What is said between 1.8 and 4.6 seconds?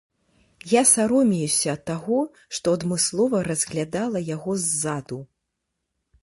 таго, што адмыслова разглядала яго